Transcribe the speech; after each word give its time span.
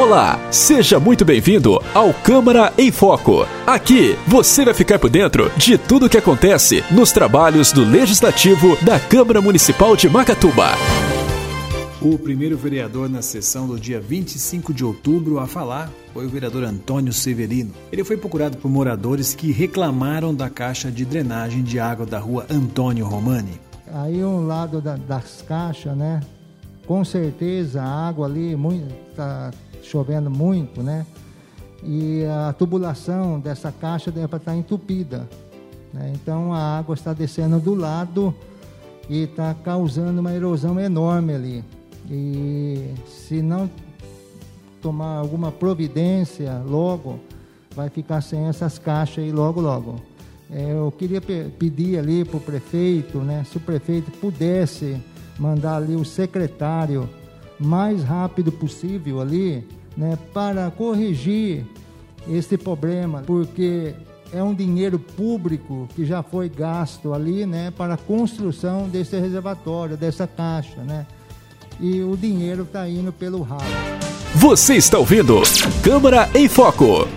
Olá, 0.00 0.40
seja 0.50 0.98
muito 0.98 1.26
bem-vindo 1.26 1.78
ao 1.92 2.14
Câmara 2.14 2.72
em 2.78 2.90
Foco. 2.90 3.46
Aqui 3.66 4.16
você 4.26 4.64
vai 4.64 4.72
ficar 4.72 4.98
por 4.98 5.10
dentro 5.10 5.52
de 5.58 5.76
tudo 5.76 6.06
o 6.06 6.08
que 6.08 6.16
acontece 6.16 6.82
nos 6.90 7.12
trabalhos 7.12 7.70
do 7.70 7.84
Legislativo 7.84 8.82
da 8.82 8.98
Câmara 8.98 9.42
Municipal 9.42 9.94
de 9.94 10.08
Macatuba. 10.08 10.68
O 12.00 12.18
primeiro 12.18 12.56
vereador 12.56 13.10
na 13.10 13.20
sessão 13.20 13.66
do 13.66 13.78
dia 13.78 14.00
25 14.00 14.72
de 14.72 14.82
outubro 14.86 15.38
a 15.38 15.46
falar 15.46 15.90
foi 16.14 16.24
o 16.24 16.30
vereador 16.30 16.64
Antônio 16.64 17.12
Severino. 17.12 17.74
Ele 17.92 18.02
foi 18.02 18.16
procurado 18.16 18.56
por 18.56 18.70
moradores 18.70 19.34
que 19.34 19.52
reclamaram 19.52 20.34
da 20.34 20.48
caixa 20.48 20.90
de 20.90 21.04
drenagem 21.04 21.62
de 21.62 21.78
água 21.78 22.06
da 22.06 22.18
rua 22.18 22.46
Antônio 22.48 23.04
Romani. 23.04 23.60
Aí 23.92 24.24
um 24.24 24.46
lado 24.46 24.80
da, 24.80 24.96
das 24.96 25.44
caixas, 25.46 25.94
né? 25.94 26.20
Com 26.86 27.04
certeza 27.04 27.82
a 27.82 28.08
água 28.08 28.26
ali 28.26 28.56
está 29.10 29.50
chovendo 29.82 30.30
muito, 30.30 30.82
né? 30.82 31.06
E 31.82 32.24
a 32.26 32.52
tubulação 32.52 33.40
dessa 33.40 33.72
caixa 33.72 34.10
deve 34.10 34.36
estar 34.36 34.54
entupida. 34.54 35.28
Né? 35.92 36.12
Então 36.14 36.52
a 36.52 36.78
água 36.78 36.94
está 36.94 37.12
descendo 37.12 37.58
do 37.58 37.74
lado 37.74 38.34
e 39.08 39.24
está 39.24 39.54
causando 39.54 40.20
uma 40.20 40.32
erosão 40.32 40.78
enorme 40.78 41.34
ali. 41.34 41.64
E 42.10 42.94
se 43.06 43.40
não 43.40 43.68
tomar 44.80 45.16
alguma 45.16 45.50
providência 45.50 46.62
logo, 46.66 47.18
vai 47.74 47.88
ficar 47.88 48.20
sem 48.20 48.46
essas 48.46 48.78
caixas 48.78 49.24
aí 49.24 49.32
logo, 49.32 49.60
logo. 49.60 49.96
É, 50.50 50.72
eu 50.72 50.92
queria 50.96 51.20
pe 51.20 51.44
pedir 51.58 51.98
ali 51.98 52.24
para 52.24 52.36
o 52.36 52.40
prefeito, 52.40 53.18
né, 53.18 53.44
se 53.48 53.56
o 53.56 53.60
prefeito 53.60 54.10
pudesse 54.10 55.00
mandar 55.38 55.76
ali 55.76 55.94
o 55.94 56.04
secretário 56.04 57.08
mais 57.60 58.02
rápido 58.02 58.50
possível 58.50 59.20
ali, 59.20 59.66
né, 59.96 60.18
para 60.32 60.70
corrigir 60.70 61.64
esse 62.28 62.56
problema, 62.56 63.22
porque 63.26 63.94
é 64.32 64.42
um 64.42 64.54
dinheiro 64.54 64.98
público 64.98 65.88
que 65.94 66.04
já 66.04 66.22
foi 66.22 66.48
gasto 66.48 67.12
ali, 67.12 67.44
né, 67.44 67.70
para 67.76 67.94
a 67.94 67.96
construção 67.96 68.88
desse 68.88 69.18
reservatório, 69.18 69.96
dessa 69.96 70.26
caixa, 70.26 70.80
né? 70.82 71.06
E 71.80 72.02
o 72.02 72.16
dinheiro 72.16 72.62
está 72.62 72.88
indo 72.88 73.12
pelo 73.12 73.42
ralo. 73.42 73.62
Você 74.34 74.74
está 74.74 74.98
ouvindo 74.98 75.42
Câmara 75.82 76.28
em 76.34 76.46
Foco. 76.46 77.08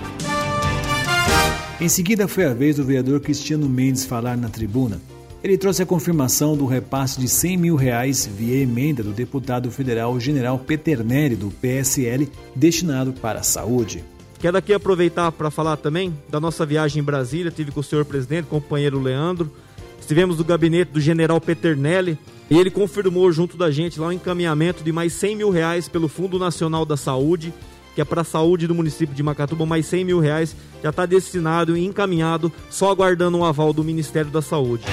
Em 1.80 1.90
seguida 1.90 2.28
foi 2.28 2.46
a 2.46 2.54
vez 2.54 2.78
do 2.78 2.86
vereador 2.86 3.20
Cristiano 3.20 3.68
Mendes 3.68 4.06
falar 4.06 4.38
na 4.38 4.48
tribuna. 4.48 5.02
Ele 5.44 5.58
trouxe 5.58 5.84
a 5.84 5.86
confirmação 5.86 6.56
do 6.56 6.66
repasse 6.66 7.20
de 7.20 7.28
100 7.28 7.58
mil 7.58 7.76
reais 7.76 8.26
via 8.26 8.62
emenda 8.62 9.04
do 9.04 9.12
deputado 9.12 9.70
federal 9.70 10.18
General 10.18 10.58
Peternelli, 10.58 11.36
do 11.36 11.52
PSL, 11.52 12.32
destinado 12.56 13.12
para 13.12 13.42
a 13.42 13.44
saúde. 13.44 14.06
Quero 14.40 14.58
aqui 14.58 14.74
aproveitar 14.74 15.34
para 15.34 15.52
falar 15.52 15.76
também 15.76 16.18
da 16.30 16.40
nossa 16.40 16.66
viagem 16.66 17.02
em 17.02 17.04
Brasília. 17.04 17.52
Tive 17.52 17.72
com 17.72 17.82
o 17.82 17.84
senhor 17.84 18.06
presidente, 18.06 18.46
companheiro 18.46 19.02
Leandro. 19.02 19.52
Estivemos 20.00 20.38
no 20.38 20.46
gabinete 20.46 20.94
do 20.94 21.02
general 21.02 21.42
Peternelli 21.42 22.18
e 22.50 22.58
ele 22.58 22.72
confirmou 22.72 23.30
junto 23.34 23.58
da 23.58 23.70
gente 23.70 24.00
lá 24.00 24.08
o 24.08 24.14
encaminhamento 24.14 24.82
de 24.82 24.94
mais 24.94 25.12
100 25.12 25.36
mil 25.36 25.50
reais 25.50 25.90
pelo 25.90 26.08
Fundo 26.08 26.40
Nacional 26.40 26.86
da 26.86 26.96
Saúde, 26.96 27.54
que 27.96 28.00
é 28.00 28.06
para 28.06 28.22
a 28.22 28.26
saúde 28.26 28.66
do 28.66 28.76
município 28.76 29.14
de 29.14 29.22
Macatuba, 29.22 29.66
mais 29.66 29.86
100 29.88 30.06
mil 30.06 30.20
reais 30.22 30.56
já 30.82 30.90
está 30.90 31.06
destinado 31.06 31.76
e 31.76 31.86
encaminhado, 31.86 32.50
só 32.70 32.90
aguardando 32.90 33.38
um 33.38 33.44
aval 33.44 33.74
do 33.74 33.84
Ministério 33.84 34.32
da 34.32 34.42
Saúde. 34.42 34.86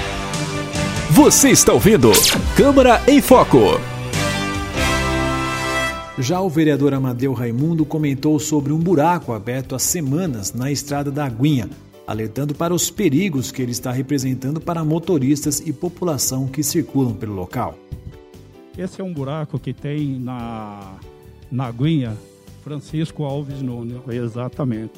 Você 1.23 1.51
está 1.51 1.75
ouvindo 1.75 2.11
Câmara 2.57 2.99
em 3.07 3.21
Foco. 3.21 3.59
Já 6.19 6.41
o 6.41 6.49
vereador 6.49 6.95
Amadeu 6.95 7.35
Raimundo 7.35 7.85
comentou 7.85 8.39
sobre 8.39 8.73
um 8.73 8.79
buraco 8.79 9.35
aberto 9.35 9.75
há 9.75 9.79
semanas 9.79 10.55
na 10.55 10.73
estrada 10.73 11.11
da 11.11 11.27
Aguinha, 11.27 11.69
alertando 12.07 12.55
para 12.55 12.73
os 12.73 12.91
perigos 12.91 13.53
que 13.53 13.61
ele 13.61 13.71
está 13.71 13.93
representando 13.93 14.62
para 14.62 14.83
motoristas 14.83 15.61
e 15.61 15.75
população 15.75 16.49
que 16.49 16.62
circulam 16.62 17.12
pelo 17.12 17.34
local. 17.34 17.78
Esse 18.78 19.03
é 19.03 19.05
um 19.05 19.12
buraco 19.12 19.59
que 19.59 19.75
tem 19.75 20.19
na, 20.19 20.94
na 21.53 21.67
Aguinha, 21.67 22.17
Francisco 22.65 23.25
Alves 23.25 23.61
Nunes, 23.61 23.99
exatamente. 24.09 24.94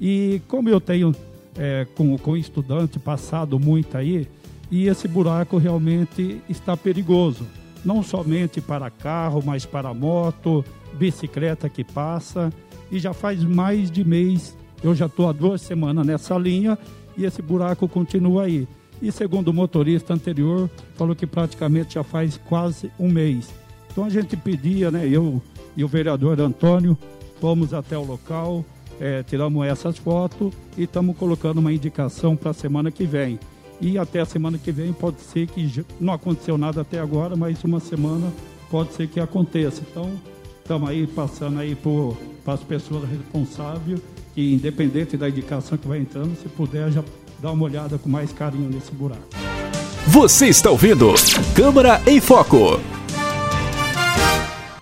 E 0.00 0.40
como 0.46 0.68
eu 0.68 0.80
tenho 0.80 1.12
é, 1.58 1.84
com, 1.96 2.16
com 2.16 2.36
estudante 2.36 3.00
passado 3.00 3.58
muito 3.58 3.98
aí, 3.98 4.28
e 4.70 4.88
esse 4.88 5.06
buraco 5.06 5.58
realmente 5.58 6.40
está 6.48 6.76
perigoso, 6.76 7.46
não 7.84 8.02
somente 8.02 8.60
para 8.60 8.90
carro, 8.90 9.42
mas 9.44 9.64
para 9.66 9.92
moto, 9.92 10.64
bicicleta 10.94 11.68
que 11.68 11.84
passa. 11.84 12.52
E 12.90 12.98
já 12.98 13.12
faz 13.12 13.42
mais 13.42 13.90
de 13.90 14.04
mês, 14.04 14.56
eu 14.82 14.94
já 14.94 15.06
estou 15.06 15.28
há 15.28 15.32
duas 15.32 15.60
semanas 15.60 16.06
nessa 16.06 16.36
linha 16.36 16.78
e 17.16 17.24
esse 17.24 17.42
buraco 17.42 17.88
continua 17.88 18.44
aí. 18.44 18.68
E 19.02 19.10
segundo 19.10 19.48
o 19.48 19.54
motorista 19.54 20.14
anterior, 20.14 20.70
falou 20.94 21.14
que 21.14 21.26
praticamente 21.26 21.94
já 21.94 22.02
faz 22.02 22.40
quase 22.48 22.90
um 22.98 23.10
mês. 23.10 23.52
Então 23.90 24.04
a 24.04 24.10
gente 24.10 24.36
pedia, 24.36 24.90
né, 24.90 25.06
eu 25.06 25.42
e 25.76 25.84
o 25.84 25.88
vereador 25.88 26.40
Antônio, 26.40 26.96
fomos 27.40 27.74
até 27.74 27.98
o 27.98 28.04
local, 28.04 28.64
é, 29.00 29.22
tiramos 29.22 29.66
essas 29.66 29.98
fotos 29.98 30.52
e 30.76 30.84
estamos 30.84 31.16
colocando 31.16 31.58
uma 31.58 31.72
indicação 31.72 32.36
para 32.36 32.50
a 32.50 32.54
semana 32.54 32.90
que 32.90 33.04
vem. 33.04 33.38
E 33.80 33.98
até 33.98 34.20
a 34.20 34.24
semana 34.24 34.58
que 34.58 34.72
vem 34.72 34.92
pode 34.92 35.20
ser 35.20 35.46
que 35.46 35.84
não 36.00 36.12
aconteceu 36.12 36.56
nada 36.56 36.80
até 36.80 36.98
agora, 36.98 37.36
mas 37.36 37.62
uma 37.64 37.80
semana 37.80 38.32
pode 38.70 38.94
ser 38.94 39.08
que 39.08 39.20
aconteça. 39.20 39.82
Então, 39.90 40.10
estamos 40.62 40.88
aí 40.88 41.06
passando 41.06 41.58
aí 41.58 41.76
para 42.44 42.54
as 42.54 42.60
pessoas 42.60 43.08
responsáveis 43.08 44.00
que 44.34 44.52
independente 44.52 45.16
da 45.16 45.28
indicação 45.28 45.78
que 45.78 45.86
vai 45.86 45.98
entrando, 45.98 46.36
se 46.42 46.48
puder 46.48 46.90
já 46.90 47.04
dar 47.40 47.52
uma 47.52 47.64
olhada 47.64 47.96
com 47.98 48.08
mais 48.08 48.32
carinho 48.32 48.68
nesse 48.68 48.90
buraco. 48.92 49.22
Você 50.08 50.46
está 50.46 50.70
ouvindo 50.70 51.14
Câmara 51.54 52.02
em 52.06 52.20
Foco. 52.20 52.80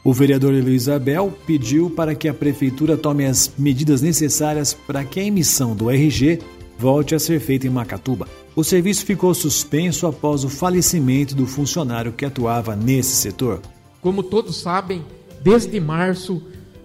O 0.02 0.12
vereador 0.12 0.52
Luiz 0.52 0.88
Abel 0.88 1.32
pediu 1.46 1.88
para 1.88 2.14
que 2.14 2.28
a 2.28 2.34
prefeitura 2.34 2.96
tome 2.96 3.24
as 3.24 3.52
medidas 3.56 4.02
necessárias 4.02 4.74
para 4.74 5.04
que 5.04 5.20
a 5.20 5.24
emissão 5.24 5.76
do 5.76 5.88
RG 5.90 6.40
volte 6.82 7.14
a 7.14 7.18
ser 7.20 7.38
feita 7.38 7.64
em 7.64 7.70
Macatuba. 7.70 8.26
O 8.56 8.64
serviço 8.64 9.06
ficou 9.06 9.32
suspenso 9.32 10.04
após 10.04 10.42
o 10.42 10.48
falecimento 10.48 11.32
do 11.32 11.46
funcionário 11.46 12.12
que 12.12 12.24
atuava 12.24 12.74
nesse 12.74 13.14
setor. 13.14 13.62
Como 14.00 14.20
todos 14.20 14.56
sabem, 14.56 15.04
desde 15.40 15.78
março, 15.78 16.42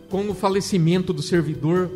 com 0.08 0.30
o 0.30 0.36
falecimento 0.36 1.12
do 1.12 1.24
servidor 1.24 1.90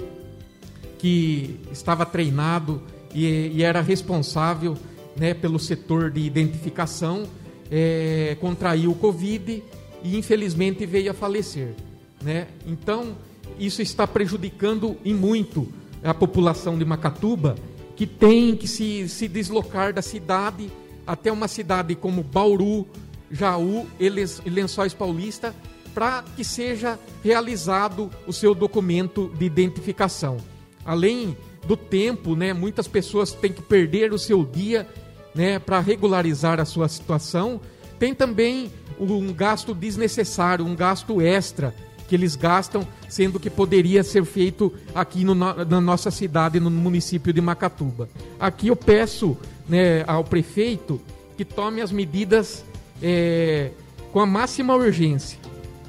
que 0.97 1.59
estava 1.71 2.03
treinado 2.03 2.81
e, 3.13 3.51
e 3.53 3.61
era 3.61 3.81
responsável 3.81 4.75
né, 5.15 5.35
pelo 5.35 5.59
setor 5.59 6.09
de 6.09 6.21
identificação, 6.21 7.27
é, 7.69 8.35
contraiu 8.41 8.89
o 8.91 8.95
Covid 8.95 9.61
e 10.03 10.17
infelizmente 10.17 10.87
veio 10.87 11.11
a 11.11 11.13
falecer. 11.13 11.75
Né? 12.19 12.47
Então, 12.65 13.15
isso 13.59 13.79
está 13.79 14.07
prejudicando 14.07 14.97
em 15.05 15.13
muito 15.13 15.67
a 16.03 16.15
população 16.15 16.79
de 16.79 16.83
Macatuba 16.83 17.55
que 17.95 18.05
tem 18.05 18.55
que 18.55 18.67
se, 18.67 19.07
se 19.07 19.27
deslocar 19.27 19.93
da 19.93 20.01
cidade 20.01 20.71
até 21.05 21.31
uma 21.31 21.47
cidade 21.47 21.95
como 21.95 22.23
Bauru, 22.23 22.87
Jaú 23.29 23.87
e 23.99 24.09
Lençóis 24.49 24.93
Paulista 24.93 25.53
para 25.93 26.23
que 26.35 26.43
seja 26.43 26.97
realizado 27.23 28.09
o 28.25 28.33
seu 28.33 28.55
documento 28.55 29.31
de 29.37 29.45
identificação. 29.45 30.37
Além 30.85 31.37
do 31.65 31.75
tempo, 31.75 32.35
né, 32.35 32.53
muitas 32.53 32.87
pessoas 32.87 33.33
têm 33.33 33.51
que 33.51 33.61
perder 33.61 34.13
o 34.13 34.19
seu 34.19 34.45
dia 34.45 34.87
né, 35.35 35.59
para 35.59 35.79
regularizar 35.79 36.59
a 36.59 36.65
sua 36.65 36.87
situação. 36.87 37.59
Tem 37.99 38.13
também 38.13 38.71
um 38.99 39.33
gasto 39.33 39.73
desnecessário, 39.73 40.65
um 40.65 40.75
gasto 40.75 41.21
extra 41.21 41.73
que 42.11 42.15
eles 42.15 42.35
gastam, 42.35 42.85
sendo 43.07 43.39
que 43.39 43.49
poderia 43.49 44.03
ser 44.03 44.25
feito 44.25 44.73
aqui 44.93 45.23
no, 45.23 45.33
na 45.33 45.79
nossa 45.79 46.11
cidade, 46.11 46.59
no 46.59 46.69
município 46.69 47.31
de 47.31 47.39
Macatuba. 47.39 48.09
Aqui 48.37 48.67
eu 48.67 48.75
peço 48.75 49.37
né, 49.65 50.03
ao 50.05 50.21
prefeito 50.21 50.99
que 51.37 51.45
tome 51.45 51.79
as 51.79 51.89
medidas 51.89 52.65
é, 53.01 53.71
com 54.11 54.19
a 54.19 54.25
máxima 54.25 54.75
urgência, 54.75 55.39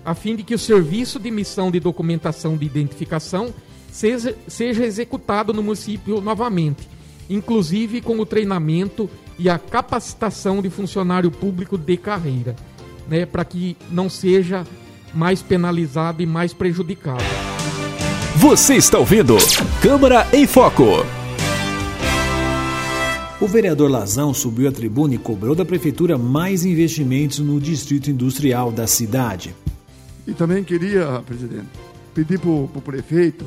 a 0.05 0.15
fim 0.15 0.37
de 0.37 0.45
que 0.45 0.55
o 0.55 0.59
serviço 0.61 1.19
de 1.19 1.27
emissão 1.27 1.73
de 1.73 1.81
documentação 1.81 2.57
de 2.57 2.67
identificação 2.67 3.53
seja, 3.91 4.37
seja 4.47 4.85
executado 4.87 5.53
no 5.53 5.61
município 5.61 6.21
novamente, 6.21 6.89
inclusive 7.29 8.01
com 8.01 8.17
o 8.21 8.25
treinamento 8.25 9.11
e 9.41 9.51
a 9.51 9.59
capacitação 9.59 10.63
de 10.63 10.71
funcionário 10.71 11.33
público 11.33 11.77
de 11.77 11.97
carreira, 11.97 12.55
né, 13.09 13.27
para 13.27 13.45
que 13.45 13.77
não 13.91 14.09
seja 14.09 14.65
mais 15.15 15.43
penalizado 15.43 16.23
e 16.23 16.27
mais 16.27 16.53
prejudicado. 16.53 17.25
Você 18.37 18.75
está 18.75 18.99
ouvindo 18.99 19.37
Câmara 19.83 20.27
em 20.33 20.47
Foco. 20.47 21.05
O 23.41 23.47
vereador 23.49 23.91
Lazão 23.91 24.33
subiu 24.33 24.69
à 24.69 24.73
tribuna 24.73 25.15
e 25.15 25.19
cobrou 25.19 25.55
da 25.55 25.65
prefeitura 25.65 26.17
mais 26.17 26.65
investimentos 26.65 27.41
no 27.41 27.61
distrito 27.61 28.09
industrial 28.09 28.71
da 28.71 28.87
cidade. 28.87 29.55
E 30.27 30.33
também 30.33 30.63
queria, 30.63 31.21
presidente, 31.27 31.67
pedir 32.15 32.39
para 32.39 32.51
o 32.51 32.83
prefeito, 32.85 33.45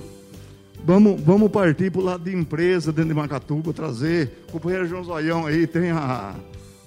vamos, 0.84 1.22
vamos 1.22 1.50
partir 1.50 1.90
para 1.92 2.02
o 2.02 2.04
lado 2.04 2.26
de 2.26 2.36
empresa 2.36 2.92
dentro 2.92 3.10
de 3.10 3.16
Macatuba, 3.16 3.72
trazer. 3.72 4.44
O 4.50 4.52
companheiro 4.52 4.86
João 4.86 5.04
Zoião 5.04 5.46
aí 5.46 5.66
tem 5.66 5.92
a, 5.92 6.36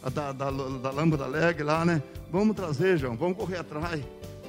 a 0.03 0.11
da, 0.11 0.33
da, 0.33 0.51
da 0.51 0.91
lâmpada 0.91 1.27
leg 1.27 1.63
lá, 1.63 1.87
né? 1.87 2.03
Vamos 2.31 2.55
trazer, 2.55 2.99
João, 2.99 3.17
vamos 3.17 3.39
correr 3.39 3.57
atrás. 3.57 4.03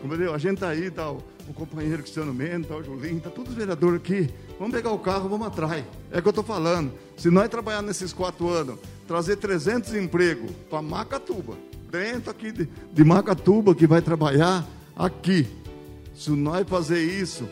Entendeu? 0.04 0.34
A 0.34 0.38
gente 0.38 0.56
está 0.56 0.70
aí, 0.70 0.90
tá 0.90 1.12
o, 1.12 1.22
o, 1.48 1.54
companheiro 1.54 2.02
Cristiano 2.02 2.34
Mendes, 2.34 2.68
tá 2.68 2.76
o 2.76 2.84
Julinho, 2.84 3.20
tá 3.20 3.30
todos 3.30 3.52
os 3.52 3.58
vereadores 3.58 3.98
aqui. 3.98 4.30
Vamos 4.58 4.74
pegar 4.74 4.92
o 4.92 5.00
carro, 5.00 5.28
vamos 5.28 5.48
atrás. 5.48 5.84
É 6.12 6.20
o 6.20 6.22
que 6.22 6.28
eu 6.28 6.32
estou 6.32 6.44
falando. 6.44 6.92
Se 7.18 7.30
nós 7.30 7.50
trabalhar 7.50 7.82
nesses 7.82 8.14
quatro 8.14 8.50
anos, 8.50 8.80
trazer 9.08 9.36
300 9.36 9.94
empregos 9.96 10.52
para 10.70 10.82
Macatuba, 10.82 11.56
dentro 11.92 12.32
aqui 12.32 12.52
de, 12.52 12.70
de 12.94 13.04
Macatuba, 13.04 13.76
que 13.76 13.86
vai 13.86 14.02
trabalhar 14.02 14.66
aqui. 14.96 15.48
Se 16.16 16.32
nós 16.32 16.68
fazer 16.68 17.02
isso, 17.02 17.48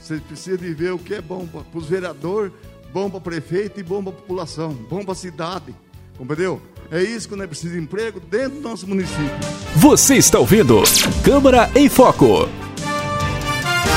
você 0.00 0.18
precisa 0.18 0.58
de 0.58 0.72
ver 0.74 0.92
o 0.92 0.98
que 0.98 1.14
é 1.14 1.22
bom 1.22 1.46
para 1.46 1.78
os 1.78 1.86
vereadores, 1.86 2.52
bom 2.92 3.08
para 3.08 3.20
prefeito 3.20 3.80
e 3.80 3.82
bom 3.82 4.02
para 4.02 4.12
a 4.12 4.16
população, 4.16 4.72
bom 4.72 5.02
para 5.02 5.12
a 5.12 5.16
cidade. 5.16 5.74
Compreendeu? 6.18 6.60
É 6.90 7.00
isso 7.02 7.28
que 7.28 7.36
nós 7.36 7.46
precisamos 7.46 7.78
de 7.78 7.84
emprego 7.84 8.18
dentro 8.18 8.58
do 8.58 8.68
nosso 8.68 8.86
município. 8.86 9.30
Você 9.76 10.16
está 10.16 10.40
ouvindo 10.40 10.82
Câmara 11.24 11.70
em 11.74 11.88
Foco. 11.88 12.48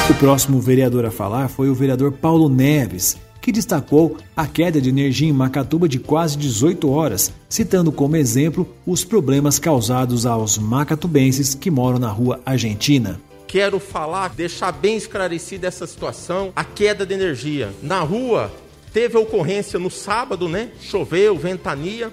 O 0.10 0.14
próximo 0.20 0.62
vereador 0.62 1.04
a 1.06 1.10
falar 1.10 1.48
foi 1.48 1.70
o 1.70 1.74
vereador 1.74 2.12
Paulo 2.12 2.48
Neves, 2.48 3.18
que 3.42 3.52
destacou 3.52 4.18
a 4.36 4.46
queda 4.46 4.80
de 4.80 4.90
energia 4.90 5.28
em 5.28 5.34
Macatuba 5.34 5.90
de 5.90 5.98
quase 5.98 6.38
18 6.38 6.88
horas, 6.90 7.34
citando 7.50 7.92
como 7.92 8.16
exemplo 8.16 8.68
os 8.86 9.04
problemas 9.04 9.58
causados 9.58 10.26
aos 10.28 10.58
macatubenses 10.58 11.56
que 11.56 11.72
moram 11.72 11.98
na 11.98 12.10
rua 12.10 12.42
Argentina 12.46 13.20
quero 13.54 13.80
falar, 13.80 14.30
deixar 14.30 14.72
bem 14.72 14.98
esclarecida 14.98 15.68
essa 15.68 15.86
situação, 15.86 16.52
a 16.56 16.64
queda 16.64 17.06
de 17.06 17.14
energia. 17.14 17.72
Na 17.84 18.00
rua, 18.00 18.52
teve 18.92 19.16
ocorrência 19.16 19.78
no 19.78 19.92
sábado, 19.92 20.50
né? 20.50 20.72
Choveu, 20.82 21.38
ventania. 21.38 22.12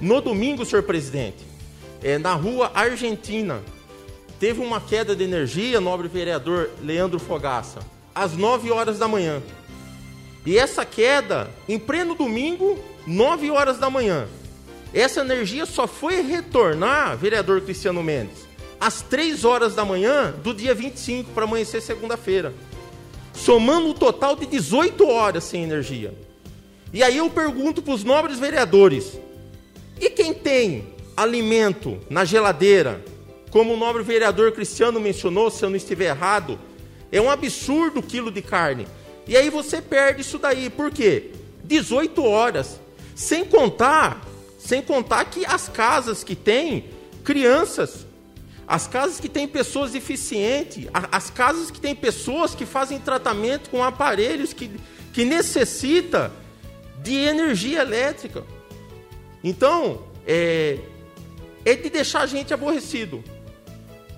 No 0.00 0.20
domingo, 0.20 0.64
senhor 0.64 0.82
presidente, 0.84 1.44
é, 2.02 2.18
na 2.18 2.34
rua 2.34 2.70
Argentina, 2.72 3.60
teve 4.38 4.60
uma 4.60 4.80
queda 4.80 5.16
de 5.16 5.24
energia, 5.24 5.80
nobre 5.80 6.06
vereador 6.06 6.70
Leandro 6.82 7.18
Fogaça, 7.18 7.80
às 8.14 8.34
9 8.34 8.70
horas 8.70 8.98
da 8.98 9.08
manhã. 9.08 9.42
E 10.46 10.56
essa 10.56 10.84
queda, 10.84 11.50
em 11.68 11.78
pleno 11.78 12.14
domingo, 12.14 12.78
9 13.06 13.50
horas 13.50 13.78
da 13.78 13.90
manhã. 13.90 14.28
Essa 14.94 15.20
energia 15.20 15.66
só 15.66 15.86
foi 15.86 16.22
retornar, 16.22 17.16
vereador 17.16 17.60
Cristiano 17.60 18.02
Mendes, 18.02 18.46
às 18.80 19.02
3 19.02 19.44
horas 19.44 19.74
da 19.74 19.84
manhã 19.84 20.32
do 20.42 20.54
dia 20.54 20.74
25, 20.74 21.32
para 21.32 21.44
amanhecer 21.44 21.82
segunda-feira. 21.82 22.54
Somando 23.34 23.88
um 23.88 23.94
total 23.94 24.36
de 24.36 24.46
18 24.46 25.06
horas 25.06 25.44
sem 25.44 25.64
energia. 25.64 26.14
E 26.92 27.02
aí 27.02 27.18
eu 27.18 27.28
pergunto 27.28 27.82
para 27.82 27.94
os 27.94 28.02
nobres 28.04 28.38
vereadores: 28.38 29.18
e 30.00 30.10
quem 30.10 30.32
tem 30.32 30.88
alimento 31.16 31.98
na 32.08 32.24
geladeira, 32.24 33.04
como 33.50 33.74
o 33.74 33.76
nobre 33.76 34.02
vereador 34.02 34.52
Cristiano 34.52 35.00
mencionou, 35.00 35.50
se 35.50 35.64
eu 35.64 35.70
não 35.70 35.76
estiver 35.76 36.06
errado, 36.06 36.58
é 37.10 37.20
um 37.20 37.30
absurdo 37.30 38.00
o 38.00 38.02
quilo 38.02 38.30
de 38.30 38.42
carne. 38.42 38.86
E 39.26 39.36
aí 39.36 39.50
você 39.50 39.82
perde 39.82 40.22
isso 40.22 40.38
daí. 40.38 40.70
Por 40.70 40.90
quê? 40.90 41.32
18 41.64 42.22
horas. 42.24 42.80
Sem 43.14 43.44
contar, 43.44 44.24
sem 44.58 44.80
contar 44.80 45.24
que 45.24 45.44
as 45.44 45.68
casas 45.68 46.22
que 46.22 46.36
têm 46.36 46.84
crianças, 47.24 48.06
as 48.66 48.86
casas 48.86 49.18
que 49.18 49.28
têm 49.28 49.48
pessoas 49.48 49.92
deficientes, 49.92 50.86
as 50.92 51.30
casas 51.30 51.70
que 51.70 51.80
têm 51.80 51.94
pessoas 51.94 52.54
que 52.54 52.64
fazem 52.64 52.98
tratamento 52.98 53.70
com 53.70 53.82
aparelhos 53.82 54.52
que, 54.52 54.70
que 55.12 55.24
necessita 55.24 56.30
de 57.02 57.14
energia 57.16 57.80
elétrica. 57.80 58.44
Então, 59.42 60.02
é, 60.26 60.78
é 61.64 61.74
de 61.74 61.90
deixar 61.90 62.22
a 62.22 62.26
gente 62.26 62.52
aborrecido. 62.52 63.22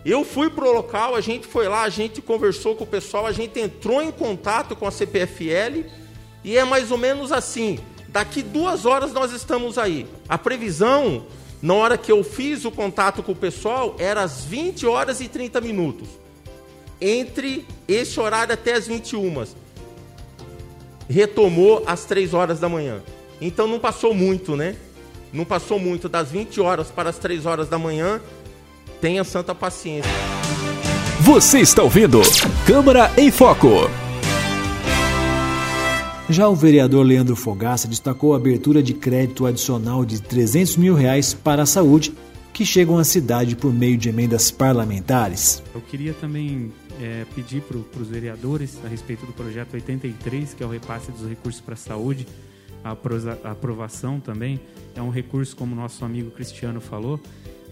Eu 0.05 0.25
fui 0.25 0.49
para 0.49 0.64
o 0.64 0.72
local, 0.72 1.14
a 1.14 1.20
gente 1.20 1.46
foi 1.46 1.69
lá, 1.69 1.82
a 1.82 1.88
gente 1.90 2.22
conversou 2.22 2.75
com 2.75 2.84
o 2.84 2.87
pessoal, 2.87 3.26
a 3.26 3.32
gente 3.32 3.61
entrou 3.61 4.00
em 4.00 4.11
contato 4.11 4.75
com 4.75 4.87
a 4.87 4.90
CPFL 4.90 5.84
e 6.43 6.56
é 6.56 6.64
mais 6.64 6.90
ou 6.90 6.96
menos 6.96 7.31
assim: 7.32 7.78
daqui 8.08 8.43
duas 8.43 8.87
horas 8.87 9.12
nós 9.12 9.31
estamos 9.32 9.76
aí. 9.76 10.06
A 10.26 10.38
previsão, 10.38 11.26
na 11.61 11.75
hora 11.75 11.99
que 11.99 12.11
eu 12.11 12.25
fiz 12.25 12.64
o 12.64 12.70
contato 12.70 13.22
com 13.22 13.32
o 13.32 13.37
pessoal, 13.37 13.94
era 13.99 14.22
às 14.22 14.44
20 14.44 14.87
horas 14.87 15.20
e 15.20 15.28
30 15.28 15.61
minutos. 15.61 16.08
Entre 16.99 17.67
esse 17.87 18.19
horário 18.19 18.55
até 18.55 18.75
as 18.75 18.87
21. 18.87 19.44
Retomou 21.08 21.82
às 21.87 22.05
3 22.05 22.32
horas 22.32 22.58
da 22.58 22.69
manhã. 22.69 23.02
Então 23.40 23.67
não 23.67 23.78
passou 23.78 24.14
muito, 24.14 24.56
né? 24.56 24.76
Não 25.32 25.44
passou 25.44 25.79
muito 25.79 26.09
das 26.09 26.31
20 26.31 26.61
horas 26.61 26.91
para 26.91 27.11
as 27.11 27.19
3 27.19 27.47
horas 27.47 27.69
da 27.69 27.79
manhã, 27.79 28.21
tenha 29.00 29.25
santa 29.25 29.55
paciência. 29.55 30.11
Você 31.21 31.61
está 31.61 31.82
ouvindo 31.82 32.21
Câmara 32.67 33.11
em 33.17 33.31
Foco. 33.31 33.88
Já 36.29 36.49
o 36.49 36.55
vereador 36.55 37.05
Leandro 37.05 37.35
Fogaça 37.35 37.88
destacou 37.88 38.35
a 38.35 38.37
abertura 38.37 38.82
de 38.82 38.94
crédito 38.94 39.47
adicional 39.47 40.05
de 40.05 40.23
300 40.23 40.77
mil 40.77 40.94
reais 40.94 41.35
para 41.35 41.62
a 41.62 41.67
saúde 41.67 42.15
que 42.53 42.65
chegam 42.65 42.99
à 42.99 43.05
cidade 43.05 43.56
por 43.56 43.73
meio 43.73 43.97
de 43.97 44.09
emendas 44.09 44.50
parlamentares. 44.50 45.62
Eu 45.75 45.81
queria 45.81 46.12
também 46.15 46.73
é, 47.00 47.25
pedir 47.35 47.62
para 47.62 47.77
os 47.77 48.09
vereadores 48.09 48.79
a 48.85 48.88
respeito 48.88 49.27
do 49.27 49.32
projeto 49.32 49.75
83, 49.75 50.55
que 50.55 50.62
é 50.62 50.67
o 50.67 50.69
repasse 50.69 51.11
dos 51.11 51.29
recursos 51.29 51.61
para 51.61 51.75
a 51.75 51.77
saúde, 51.77 52.27
a 52.85 53.50
aprovação 53.50 54.21
também. 54.21 54.61
É 54.94 55.03
um 55.03 55.11
recurso, 55.11 55.56
como 55.56 55.75
nosso 55.75 56.05
amigo 56.05 56.31
Cristiano 56.31 56.81
falou, 56.81 57.21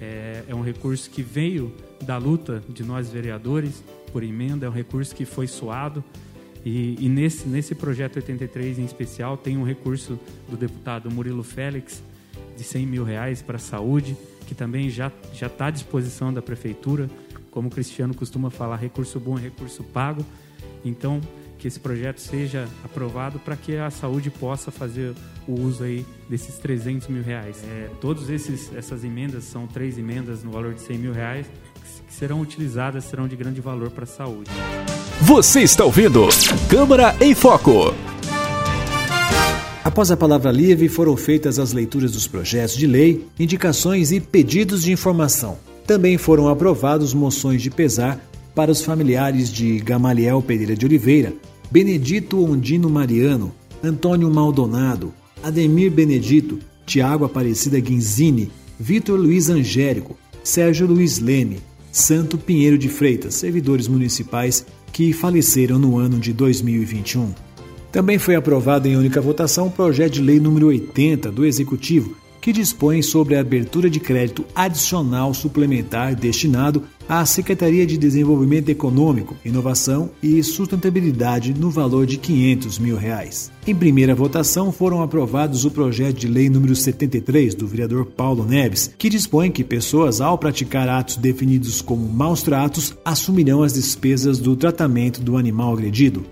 é, 0.01 0.45
é 0.49 0.55
um 0.55 0.63
recurso 0.63 1.11
que 1.11 1.23
veio 1.23 1.75
da 2.03 2.17
luta 2.17 2.63
de 2.69 2.85
nós 2.85 3.11
vereadores 3.11 3.83
por 4.13 4.23
emenda, 4.23 4.67
é 4.67 4.69
um 4.69 4.73
recurso 4.73 5.15
que 5.15 5.25
foi 5.25 5.47
suado. 5.47 6.03
E, 6.65 6.97
e, 7.01 7.09
nesse, 7.09 7.49
nesse 7.49 7.75
projeto 7.75 8.17
83 8.17 8.79
em 8.79 8.85
especial 8.85 9.37
tem 9.37 9.57
um 9.57 9.65
recurso 9.65 10.19
do 10.49 10.57
deputado 10.57 11.11
Murilo 11.11 11.43
Félix 11.43 12.03
de 12.57 12.65
100 12.65 12.87
mil 12.87 13.05
reais 13.05 13.41
para 13.41 13.57
a 13.57 13.61
saúde, 13.61 14.17
que 14.47 14.55
também 14.55 14.91
já 14.91 15.13
está 15.33 15.67
à 15.67 15.71
disposição 15.71 16.33
da 16.33 16.43
prefeitura. 16.43 17.09
Como 17.51 17.69
o 17.69 17.71
Cristiano 17.71 18.15
costuma 18.15 18.51
falar, 18.51 18.77
recurso 18.77 19.19
bom 19.21 19.39
é 19.39 19.43
recurso 19.43 19.85
pago. 19.85 20.25
Então, 20.85 21.21
que 21.59 21.67
esse 21.67 21.81
projeto 21.81 22.21
seja 22.21 22.69
aprovado 22.85 23.39
para 23.39 23.57
que 23.57 23.77
a 23.77 23.91
saúde 23.91 24.31
possa 24.31 24.71
fazer 24.71 25.13
o 25.47 25.61
uso 25.61 25.85
aí 25.85 26.07
desses 26.29 26.57
300 26.59 27.09
mil 27.09 27.23
reais. 27.23 27.63
É, 27.65 27.91
todas 28.01 28.31
essas 28.31 29.05
emendas 29.05 29.45
são 29.45 29.67
três 29.67 29.99
emendas 29.99 30.45
no 30.45 30.51
valor 30.51 30.75
de 30.75 30.81
100 30.83 30.99
mil 30.99 31.13
reais 31.13 31.47
que 32.07 32.15
serão 32.15 32.41
utilizadas, 32.41 33.05
serão 33.05 33.29
de 33.29 33.37
grande 33.37 33.61
valor 33.61 33.91
para 33.91 34.05
a 34.05 34.07
saúde. 34.07 34.51
Você 35.21 35.61
está 35.61 35.85
ouvindo 35.85 36.29
Câmara 36.69 37.15
em 37.21 37.35
Foco. 37.35 37.95
Após 39.85 40.11
a 40.11 40.17
palavra 40.17 40.51
livre, 40.51 40.89
foram 40.89 41.17
feitas 41.17 41.59
as 41.59 41.73
leituras 41.73 42.13
dos 42.13 42.27
projetos 42.27 42.77
de 42.77 42.87
lei, 42.87 43.27
indicações 43.39 44.13
e 44.13 44.21
pedidos 44.21 44.83
de 44.83 44.93
informação. 44.93 45.59
Também 45.87 46.19
foram 46.19 46.49
aprovados 46.49 47.15
moções 47.15 47.63
de 47.63 47.71
pesar 47.71 48.21
para 48.59 48.73
os 48.73 48.83
familiares 48.83 49.53
de 49.53 49.79
Gamaliel 49.79 50.43
Pereira 50.43 50.75
de 50.75 50.85
Oliveira, 50.85 51.33
Benedito 51.71 52.45
Ondino 52.45 52.91
Mariano, 52.91 53.53
Antônio 53.85 54.29
Maldonado, 54.29 55.15
Ademir 55.45 55.93
Benedito, 55.93 56.59
Tiago 56.85 57.25
Aparecida 57.25 57.79
Guinzini, 57.79 58.51
Vitor 58.77 59.17
Luiz 59.17 59.49
Angélico, 59.49 60.19
Sérgio 60.43 60.89
Luiz 60.89 61.21
Leme, 61.21 61.61
Santo 61.93 62.37
Pinheiro 62.37 62.77
de 62.77 62.89
Freitas, 62.89 63.37
servidores 63.37 63.87
municipais 63.87 64.67
que 64.93 65.13
faleceram 65.13 65.79
no 65.79 65.97
ano 65.97 66.19
de 66.19 66.33
2021. 66.33 67.33
Também 67.93 68.19
foi 68.19 68.35
aprovado 68.35 68.89
em 68.89 68.97
única 68.97 69.21
votação 69.21 69.69
o 69.69 69.71
projeto 69.71 70.15
de 70.15 70.23
lei 70.23 70.41
número 70.41 70.67
80 70.67 71.31
do 71.31 71.47
Executivo, 71.47 72.17
que 72.41 72.53
dispõe 72.53 73.03
sobre 73.03 73.37
a 73.37 73.41
abertura 73.41 73.89
de 73.91 74.01
crédito 74.01 74.45
adicional 74.55 75.33
suplementar 75.35 76.15
destinado 76.15 76.83
à 77.09 77.25
Secretaria 77.25 77.87
de 77.87 77.97
Desenvolvimento 77.97 78.69
Econômico, 78.69 79.37
Inovação 79.45 80.11
e 80.23 80.43
Sustentabilidade 80.43 81.55
no 81.55 81.71
valor 81.71 82.05
de 82.07 82.19
500 82.19 82.79
mil 82.79 82.97
reais. 82.97 83.51
Em 83.67 83.75
primeira 83.75 84.15
votação 84.15 84.71
foram 84.71 85.03
aprovados 85.03 85.65
o 85.65 85.71
projeto 85.71 86.17
de 86.17 86.29
lei 86.29 86.51
número 86.51 86.77
73 86.77 87.55
do 87.55 87.67
vereador 87.67 88.05
Paulo 88.07 88.45
Neves, 88.45 88.95
que 88.99 89.09
dispõe 89.09 89.51
que 89.51 89.65
pessoas 89.65 90.21
ao 90.21 90.37
praticar 90.37 90.89
atos 90.89 91.17
definidos 91.17 91.81
como 91.81 92.07
maus 92.07 92.43
tratos 92.43 92.95
assumirão 93.05 93.63
as 93.63 93.73
despesas 93.73 94.39
do 94.39 94.55
tratamento 94.55 95.21
do 95.23 95.37
animal 95.37 95.73
agredido. 95.73 96.25